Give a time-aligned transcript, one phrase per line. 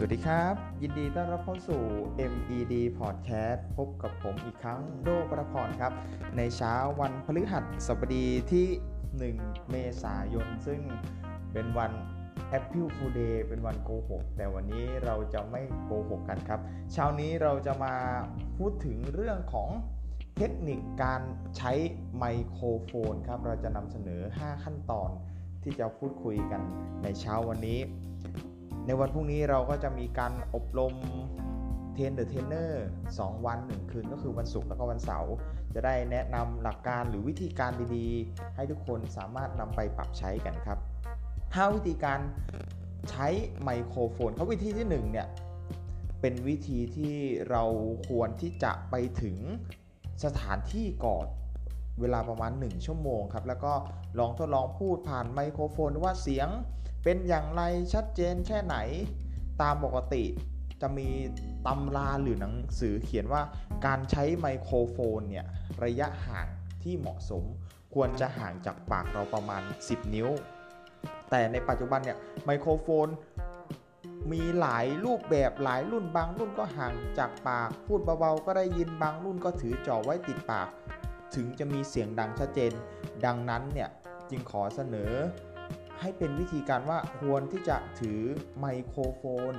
[0.00, 1.82] สวัสดีครับ ยินดีต้อนรับเข้าสู่
[2.32, 5.92] MED Podcast พบกับผมอีกครั้งโดประพรครับ
[6.36, 8.66] ในเช้าวันพฤหัสบดีที่
[9.18, 10.80] 1 เมษายน ซึ่ง
[11.52, 11.92] เป็นวัน
[12.58, 16.60] April Fool Day เป็นวันโกหกแต่วันนี้เราจะไม่โกหกกันครับ
[16.92, 17.94] เช้านี้เราจะมา
[18.58, 19.68] พูดถึงเรื่องของ
[20.36, 21.20] เทคนิคการ
[21.56, 21.72] ใช้
[22.18, 25.10] ไมโครโฟนครับ เราจะนำเสนอ 5 ขั้นตอน
[25.62, 26.62] ที่จะพูดคุยกัน
[27.02, 27.80] ในเช้าวันนี้
[28.90, 30.94] ในวันพรุ่งนี้เราก็จะมีการอบรม
[31.94, 35.32] train the trainer 2วัน1คืนก็คือวันศุกร์แล้วก็วันเสาร์
[35.74, 40.78] จะได้แนะนำหลักการหรือวิธีการดีๆ ให้ทุกคนสามารถนำไปปรับใช้กันครับ
[41.26, 42.20] 5วิธีการ
[43.10, 43.26] ใช้
[43.62, 45.28] ไมโครโฟนเขาวิธีที่1เนี่ย
[46.20, 47.14] เป็นวิธีที่
[47.50, 47.64] เรา
[48.08, 49.36] ควรที่จะไปถึง
[50.24, 51.26] สถานที่ก่อน
[52.00, 53.72] เวลาประมาณ 1 ชั่วโมงครับ แล้วก็
[54.18, 56.48] ลองทดลองพูดผ่านไมโครโฟนว่าเสียง
[57.10, 57.62] เป็นอย่างไร
[57.94, 58.76] ชัดเจนแค่ไหน
[59.62, 60.24] ตามปกติ
[60.80, 61.08] จะมี
[61.66, 63.42] ตำราหรือหนังสือเขียนว่า
[63.86, 65.46] การใช้ไมโครโฟนเนี่ย
[65.84, 66.48] ระยะห่าง
[66.82, 67.44] ที่เหมาะสม
[67.94, 70.28] ควรจะห่างจากปากเราประมาณ 10 นิ้ว
[71.30, 73.08] แต่ในปัจจุบันเนี่ยไมโครโฟน
[74.32, 80.68] มีหลายรูปแบบหลายรุ่นบางรุ่นก็ห่างจากปาก พูดเบาๆก็ได้ยินบางรุ่นก็ถือจ่อไว้ติดปาก
[81.34, 82.72] ถึงจะมีเสียงดังชัดเจน
[83.24, 83.88] ดังนั้นเนี่ย
[84.30, 85.12] จึงขอเสนอ
[86.00, 88.20] ให้เป็นวิธีการว่าควรที่จะถือ
[88.60, 89.52] ไมโครโฟน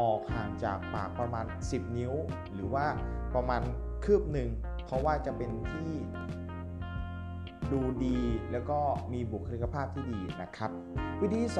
[0.00, 2.14] ออกห่างจากปากประมาณ 10 นิ้ว
[2.54, 2.86] หรือว่า
[3.34, 3.62] ประมาณ
[4.04, 4.50] คืบหนึ่ง
[4.84, 5.92] เพราะว่าจะเป็นที่
[7.72, 8.18] ดูดี
[8.52, 8.78] แล้วก็
[9.12, 10.70] มีบุคลิกภาพที่ดีนะครับ
[11.20, 11.54] วิธีที่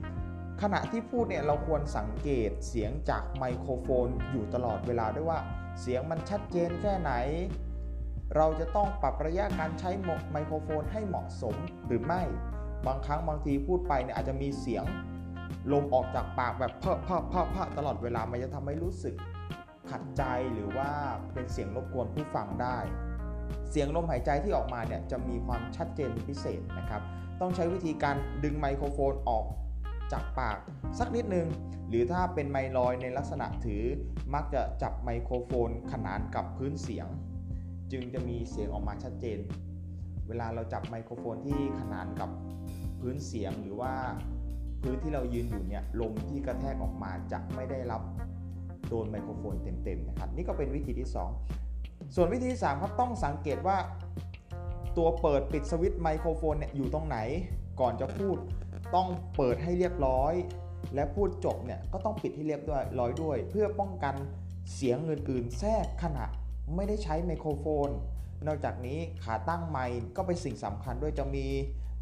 [0.00, 5.38] 2ขณะที่พูดเนี่ยเราควรสังเกตเสียงจากไมโครโฟนอยู่ตลอดเวลาด้วยว่า
[5.80, 7.12] เสียงมันชัดเจนแค่ไหน
[8.36, 9.90] เราจะต้องปรับระยะการใช้
[10.32, 11.56] ไมโครโฟนให้เหมาะสม
[11.86, 12.22] หรือไม่
[12.86, 14.84] บางครั้งบางทีพูดไปเนี่ยอาจจะมีเสียง
[15.72, 19.14] ลมออกจากปากแบบเพาะเพาะเพาะเพาะตลอดเวลามันจะทำให้รู้สึก
[19.90, 20.22] ขัดใจ
[20.52, 20.90] หรือว่า
[21.32, 22.78] เป็นเสียงรบกวนผู้ฟังได้
[23.70, 27.02] เสียงลมหายใจที่ออกมาเนี่ยจะมีความชัดเจนพิเศษนะครับ
[27.40, 29.44] ต้องใช้วิธีการดึงไมโครโฟนออก
[30.12, 30.58] จากปาก
[30.98, 31.46] สักนิดนึง
[31.88, 33.82] หรือถ้าเป็นไมลอยในลักษณะถือ
[34.34, 37.06] มักจะจับไมโครโฟนขนานกับพื้นเสียง
[37.92, 39.38] จึงจะมีเสียงออกมาชัดเจน
[40.28, 42.30] เวลาเราจับไมโครโฟนที่ขนานกับ
[43.00, 43.92] พื้นเสียงหรือว่า
[44.82, 48.02] พื้นที่เรายืนอยู่เนี่ยลมที่กระแทกออกมาจะไม่ได้รับ
[48.88, 49.54] โดนไมโครโฟน
[49.84, 51.08] เต็มๆนะครับนี่ก็เป็นวิธีที่
[51.60, 53.76] 2 ส่วนวิธีที่3ครับต้องสังเกตว่า
[54.96, 57.18] ตัวเปิดปิดสวิตช์ไมโครโฟนเนี่ยอยู่ตรงไหน
[57.80, 58.36] ก่อนจะพูด
[58.94, 60.34] ต้องเปิดให้เรียบร้อย
[60.94, 62.62] และพูดจบเนี่ยก็ต้องปิดให้เรียบ
[62.98, 64.14] ร้อยด้วย เพื่อป้องกัน
[64.74, 66.24] เสียงอื่นๆ แทรกขณะ
[66.74, 67.88] ไม่ได้ใช้ไมโครโฟน
[68.46, 71.46] นอกจากนี้ขาตั้งไมค์ก็เป็นสิ่งสำคัญด้วยจะมี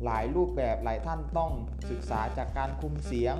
[0.04, 1.52] หลายรูปแบบหลายท่านต้อง
[1.90, 3.36] ศึกษาจากการคุมเสียง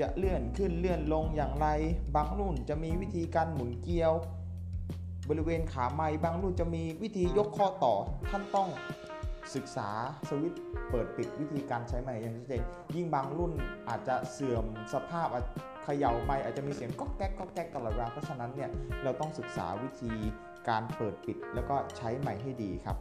[0.00, 1.68] จะเลื่อนขึ้นเลื่อนลงอย่างไร
[2.16, 4.12] บางรุ่นจะมีวิธีการหมุนเกียว
[5.28, 7.94] บริเวณขาไม้บางรุ่นจะมีวิธียกข้อต่อ
[8.30, 8.68] ท่านต้อง
[9.54, 9.90] ศึกษา
[10.28, 10.54] สวิต
[10.90, 12.62] เปิดปิดวิธีการใช้ไม้อย่างชัดเจน
[12.94, 13.52] ยิ่งบางรุ่น
[13.88, 15.28] อาจจะเสื่อมสภาพ
[15.84, 18.70] เขย่าไม้อาจจะมีเสียงก๊อกแก๊กก๊อกแก๊กตลอดเวลาเพราะฉะนั้นเนี่ย
[19.02, 20.12] เราต้องศึกษาวิธี
[20.68, 22.96] การเปิดปิดแล้วก็ใช้ไม้ให้ดีครับ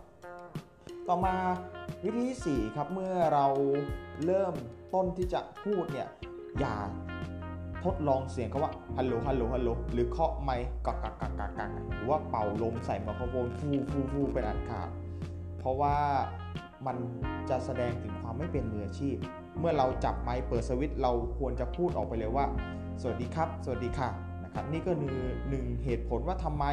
[1.10, 1.36] ต่อมา
[2.04, 3.46] วิธีที่4ครับเมื่อเรา
[4.26, 4.54] เริ่ม
[4.94, 6.10] ต้นที่จะพูดเนี่ย
[6.60, 6.76] อย่า
[7.84, 14.90] ทดลองเสียงเขาว่าฮัลโหลฮัลโหลฮัลโหลหรือเคาะไมค์กักกักกักกักกักหรือว่าเป่าลมใส่ไมโครโฟนฟูฟูฟูเป็นอันขาด
[15.60, 15.98] เพราะว่า
[16.86, 16.98] มัน
[17.50, 19.16] จะแสดงถึงความไม่เป็นมืออาชีพ
[19.60, 22.46] เมื่อเราจับไมค์เปิดสวิตช์เราควรจะพูดออกไปเลยว่า
[23.02, 24.10] สวัสดีครับ สวัสดีค่ะ
[24.44, 26.66] นะครับนี่ก็หนึ่งเหตุผลว่าทำไม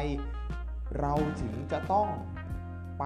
[0.99, 2.07] เราถึงจะต้อง
[2.99, 3.05] ไป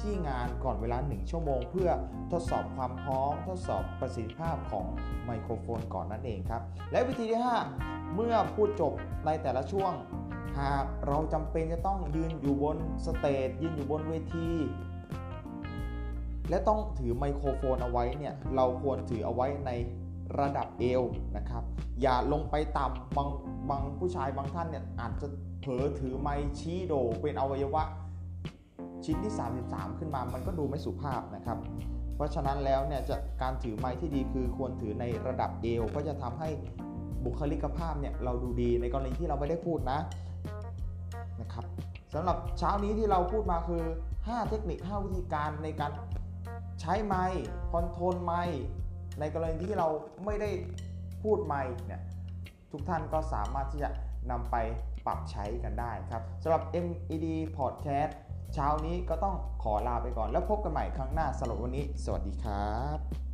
[0.00, 1.90] ที่งานก่อนเวลา 1 ชั่วโมง เพื่อ
[2.32, 4.86] ทดสอบความพร้อม ทดสอบประสิทธิภาพของ
[5.24, 7.40] ไมโครโฟนก่อนนั่นเองครับ และวิธีที่
[7.76, 8.92] 5 เมื่อพูดจบ
[9.26, 9.92] ในแต่ละช่วง
[10.58, 12.76] หากเราจำเป็นจะต้องยืนอยู่บน
[13.06, 14.50] stage ยืนอยู่บนเวที
[16.50, 19.70] และต้องถือไมโครโฟนเอาไว้เนี่ยเราควรถือเอาไว้ใน
[20.38, 21.02] ระดับเอว
[21.36, 21.62] นะครับ
[22.02, 23.28] อย่าลงไปต่ำบาง
[23.70, 25.26] บางผู้ชายบางท่านเนี่ยอาจจะ
[25.60, 26.28] เผลอถือไมค์
[26.58, 27.82] ชี้โด่เป็นอวัยวะ
[29.04, 29.32] ชิ้นที่
[29.66, 31.58] 33 ขึ้นมามันก็ดูไม่สุภาพนะครับ
[32.14, 36.48] เพราะฉะนั้นแล้วเนี่ยจะการถือไมค์ที่ดีคือควรถือในระดับเอวก็จะทำให้
[37.24, 39.98] บุคลิกภาพเนี่ยเราดูดีในกรณีที่เราไม่ได้พูดนะ
[41.40, 41.64] นะครับ
[42.14, 43.82] สำหรับเช้านี้ที่เราพูดมาคือ
[44.16, 45.92] 5 เทคนิค 5 วิธีการในการ
[46.80, 47.24] ใช้ไม้
[47.72, 48.42] คอนโทรลไม้
[49.20, 49.88] ในกรณีที่เรา
[50.24, 50.50] ไม่ได้
[51.22, 52.02] พูดไม้เนี่ย
[52.72, 53.90] ทุกท่านก็สามารถที่จะ
[54.30, 54.56] นำไป
[55.06, 57.26] ปรับใช้กันได้ครับสำหรับ MED
[57.56, 58.12] Podcast
[58.56, 63.25] เช้านี้ก็ต้องขอลาไปก่อน แล้วพบกันใหม่ครั้งหน้าสำหรับวันนี้ สวัสดีครับ